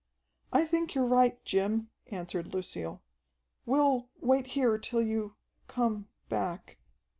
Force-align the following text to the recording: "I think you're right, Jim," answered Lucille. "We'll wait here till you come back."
"I 0.51 0.65
think 0.65 0.95
you're 0.95 1.05
right, 1.05 1.37
Jim," 1.45 1.91
answered 2.07 2.55
Lucille. 2.55 3.03
"We'll 3.67 4.09
wait 4.19 4.47
here 4.47 4.79
till 4.79 5.03
you 5.03 5.35
come 5.67 6.07
back." 6.27 6.79